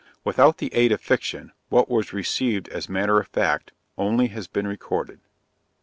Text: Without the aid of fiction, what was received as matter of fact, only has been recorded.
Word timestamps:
Without 0.23 0.57
the 0.57 0.73
aid 0.73 0.91
of 0.91 0.99
fiction, 0.99 1.51
what 1.69 1.87
was 1.87 2.11
received 2.11 2.67
as 2.69 2.89
matter 2.89 3.19
of 3.19 3.27
fact, 3.27 3.71
only 3.99 4.29
has 4.29 4.47
been 4.47 4.65
recorded. 4.65 5.19